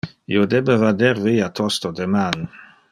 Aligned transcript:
Io 0.35 0.45
debe 0.53 0.77
vader 0.85 1.21
via 1.27 1.51
tosto 1.61 1.95
deman. 2.01 2.45